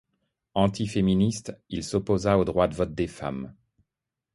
Antiféministe, 0.55 1.55
il 1.69 1.83
s'opposa 1.83 2.39
au 2.39 2.43
droit 2.43 2.67
de 2.67 2.73
vote 2.73 2.95
des 2.95 3.05
femmes. 3.05 3.53